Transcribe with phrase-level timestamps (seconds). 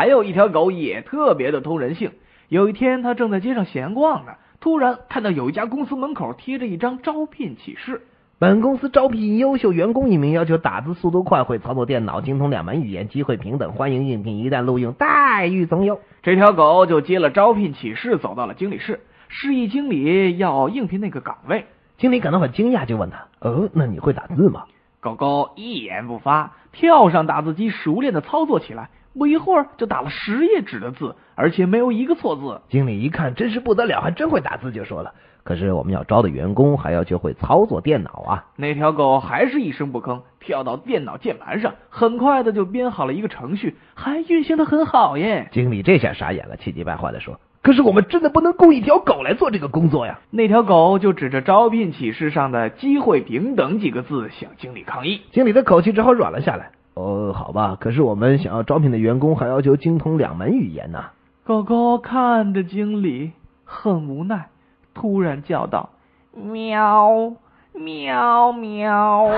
[0.00, 2.12] 还有一条狗也特别的通人性。
[2.48, 8.00] 有一天，他正在街上闲逛呢，突然看到有一家公司门口贴着一张招聘启事。
[8.38, 16.00] 本公司招聘优秀员工一名，要求打字速度快，会操作电脑，精通两门语言，机会平等，欢迎应聘，一旦录用，待遇从优。
[16.22, 21.66] 这条狗就接了招聘启事，走到了经理室，示意经理要应聘那个岗位。
[21.98, 24.64] 经理感到很惊讶，就问他：“哦，那你会打字吗？”
[25.00, 28.90] 狗狗一言不发，跳上打字机，熟练的操作起来。
[29.12, 32.60] 不一会儿就打了十页纸的字，而且没有一个错字。
[32.68, 35.12] 经理一看，真是不得了，还真会打字，就说了。
[35.42, 38.44] 可是我们要招的员工还要学会操作电脑啊！
[38.56, 45.48] 那条狗还是一声不吭，跳到电脑键盘上，很快的就编好了一个程序，还运行的很好耶！
[45.50, 55.22] 经理这下傻眼了，气急败坏的说：“可是我们真的不能雇一条狗来做这个工作呀！”那条狗就指着招聘启事上的“机会平等”几个字向经理抗议。
[55.32, 56.70] 经理的口气只好软了下来。
[56.94, 61.04] 哦，好吧，可是我们想要招聘的员工还要求精通两门语言呢。
[61.44, 63.32] 狗狗看着经理，
[63.64, 64.48] 很无奈。
[64.94, 65.90] 突然叫道
[66.34, 67.34] ：“喵
[67.72, 69.28] 喵喵！”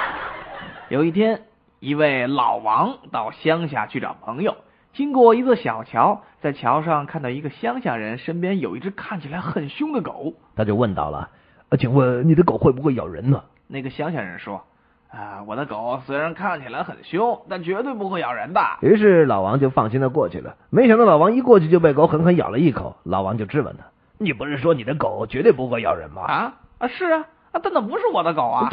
[0.88, 1.42] 有一天，
[1.78, 4.56] 一位老王到乡下去找朋友，
[4.92, 11.30] 经过一座小桥，在桥上看到一个乡下人身边有一只看起来很凶的狗，他就问到了
[11.78, 14.64] ：“请问你的狗会不会咬人呢？”那个乡下人说
[15.12, 20.56] ：“啊，我的狗虽然看起来很凶，但绝对不会咬人的。”于是老王就放心的过去了。
[20.70, 23.84] 没想到老王一过去就被狗狠狠咬了一口，老王就质问他。
[24.18, 26.22] 你不是说你的狗绝对不会咬人吗？
[26.22, 28.68] 啊啊是啊啊，但那不是我的狗啊！